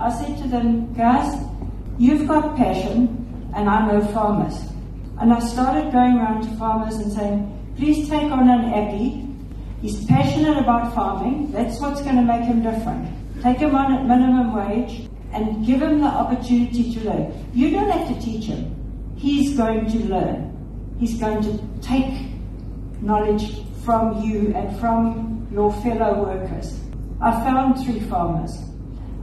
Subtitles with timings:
[0.00, 1.34] I said to them, guys,
[1.98, 4.56] you've got passion and I know farmers.
[5.20, 9.26] And I started going around to farmers and saying, please take on an Aggie.
[9.82, 11.50] He's passionate about farming.
[11.50, 13.08] That's what's going to make him different.
[13.42, 17.50] Take him on at minimum wage and give him the opportunity to learn.
[17.52, 18.74] You don't have to teach him.
[19.16, 20.96] He's going to learn.
[21.00, 22.30] He's going to take
[23.00, 26.78] knowledge from you and from your fellow workers.
[27.20, 28.56] I found three farmers.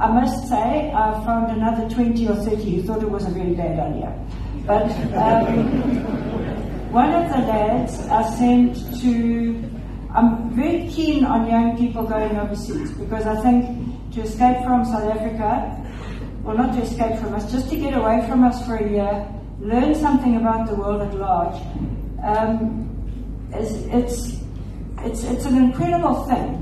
[0.00, 3.52] I must say, I found another 20 or 30 who thought it was a very
[3.52, 4.18] bad idea.
[4.66, 9.70] But um, one of the lads I sent to,
[10.14, 15.04] I'm very keen on young people going overseas because I think to escape from South
[15.04, 15.76] Africa,
[16.44, 19.28] well, not to escape from us, just to get away from us for a year,
[19.58, 21.60] learn something about the world at large,
[22.24, 22.88] um,
[23.52, 24.40] it's, it's,
[25.00, 26.56] it's, it's an incredible thing.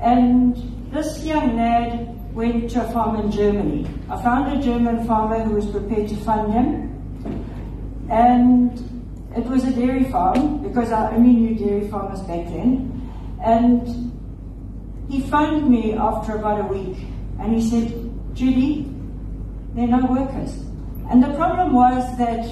[0.00, 0.54] And
[0.92, 3.84] this young lad went to a farm in Germany.
[4.08, 8.06] I found a German farmer who was prepared to fund him.
[8.08, 8.70] And
[9.36, 13.10] it was a dairy farm because I only knew dairy farmers back then.
[13.44, 13.82] And
[15.10, 16.98] he phoned me after about a week
[17.40, 17.90] and he said,
[18.34, 18.86] Judy,
[19.74, 20.52] there are no workers.
[21.10, 22.44] And the problem was that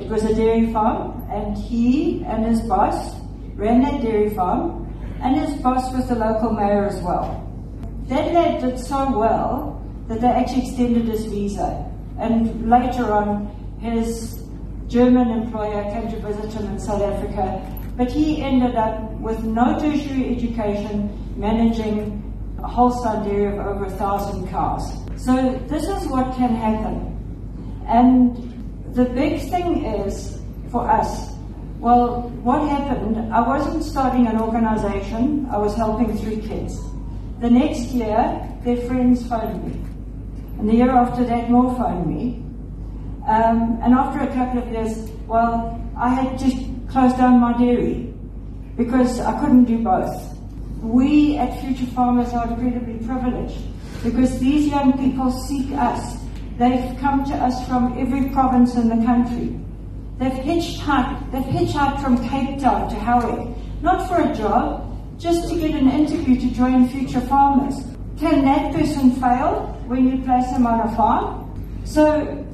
[0.00, 3.14] it was a dairy farm and he and his boss
[3.54, 4.92] ran that dairy farm
[5.22, 7.47] and his boss was the local mayor as well.
[8.08, 11.84] That lad did so well that they actually extended his visa.
[12.18, 13.46] And later on,
[13.80, 14.42] his
[14.88, 17.60] German employer came to visit him in South Africa,
[17.98, 22.24] but he ended up with no tertiary education, managing
[22.62, 24.90] a Holstein dairy of over a thousand cows.
[25.16, 27.14] So this is what can happen.
[27.86, 30.40] And the big thing is
[30.72, 31.30] for us,
[31.78, 36.80] well, what happened, I wasn't starting an organization, I was helping three kids.
[37.40, 39.80] The next year, their friends phoned me.
[40.58, 42.42] And the year after that, more phoned me.
[43.28, 46.56] Um, and after a couple of years, well, I had just
[46.88, 48.12] closed down my dairy
[48.76, 50.36] because I couldn't do both.
[50.80, 53.58] We at Future Farmers are incredibly privileged
[54.02, 56.16] because these young people seek us.
[56.56, 59.60] They've come to us from every province in the country.
[60.18, 64.87] They've hitchhiked, they've hitchhiked from Cape Town to Howick, not for a job,
[65.18, 67.74] just to get an interview to join Future Farmers.
[68.18, 71.82] Can that person fail when you place them on a farm?
[71.84, 72.46] So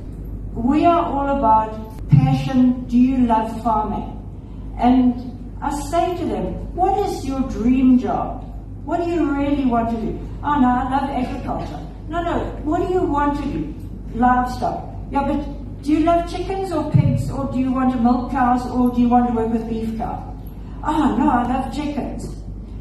[0.55, 2.85] we are all about passion.
[2.85, 4.11] Do you love farming?
[4.79, 8.43] And I say to them, what is your dream job?
[8.85, 10.19] What do you really want to do?
[10.43, 11.87] Oh no, I love agriculture.
[12.09, 13.75] No, no, what do you want to do?
[14.15, 14.85] Livestock.
[15.11, 18.65] Yeah, but do you love chickens or pigs or do you want to milk cows
[18.71, 20.35] or do you want to work with beef cow?
[20.83, 22.34] Oh no, I love chickens.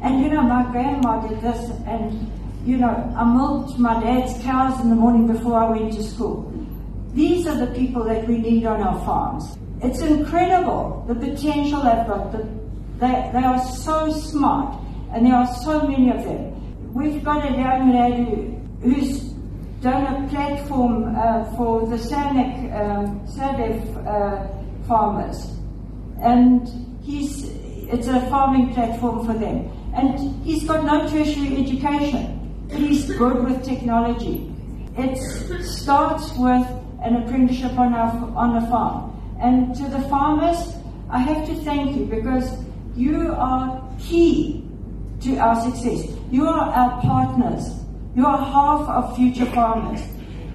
[0.04, 2.30] And you know, my grandma did this, and
[2.66, 6.52] you know, I milked my dad's cows in the morning before I went to school.
[7.14, 9.56] These are the people that we need on our farms.
[9.82, 12.32] It's incredible the potential they've got.
[12.32, 12.46] The,
[12.98, 14.78] they, they are so smart,
[15.12, 16.92] and there are so many of them.
[16.92, 19.20] We've got a young lady who's
[19.80, 23.24] done a platform uh, for the SANEC, um,
[24.06, 25.50] uh, farmers,
[26.20, 26.68] and
[27.02, 27.48] he's
[27.88, 29.70] it's a farming platform for them.
[29.94, 34.50] And he's got no tertiary education, he's good with technology.
[34.96, 35.16] It
[35.64, 36.66] starts with
[37.02, 39.10] an apprenticeship on, our, on a farm.
[39.40, 40.74] And to the farmers,
[41.10, 42.56] I have to thank you because
[42.96, 44.64] you are key
[45.20, 46.08] to our success.
[46.30, 47.84] You are our partners.
[48.16, 50.00] You are half of future farmers.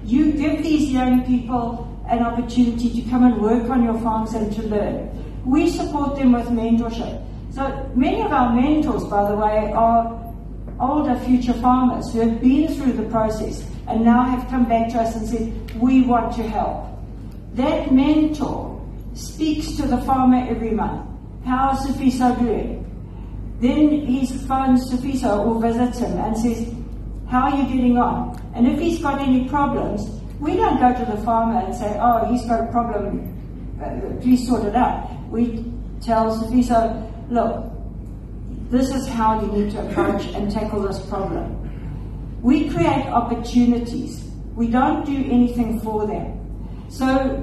[0.04, 4.52] You give these young people an opportunity to come and work on your farms and
[4.54, 5.08] to learn.
[5.44, 7.19] We support them with mentorship.
[7.50, 10.34] So many of our mentors, by the way, are
[10.78, 14.98] older future farmers who have been through the process and now have come back to
[14.98, 16.86] us and said, we want to help.
[17.54, 18.80] That mentor
[19.14, 21.08] speaks to the farmer every month.
[21.44, 22.86] How is Sifiso doing?
[23.60, 26.72] Then he phones Sifiso or visits him and says,
[27.28, 28.40] how are you getting on?
[28.54, 32.24] And if he's got any problems, we don't go to the farmer and say, oh,
[32.32, 33.36] he's got a problem,
[33.82, 35.10] uh, please sort it out.
[35.28, 35.69] We
[36.00, 41.56] tell Visa, oh, look, this is how you need to approach and tackle this problem.
[42.42, 44.24] We create opportunities.
[44.54, 46.86] We don't do anything for them.
[46.88, 47.42] So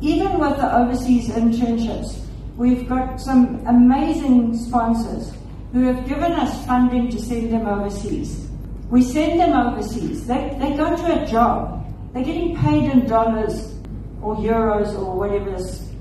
[0.00, 2.24] even with the overseas internships,
[2.56, 5.32] we've got some amazing sponsors
[5.72, 8.48] who have given us funding to send them overseas.
[8.88, 10.26] We send them overseas.
[10.26, 11.86] They, they go to a job.
[12.12, 13.74] They're getting paid in dollars
[14.20, 15.54] or euros or whatever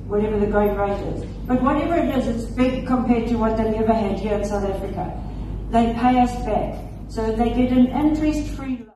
[0.09, 1.23] whatever the going rate is.
[1.45, 4.65] But whatever it is, it's big compared to what they've ever had here in South
[4.65, 5.06] Africa.
[5.69, 6.83] They pay us back.
[7.09, 8.88] So they get an interest-free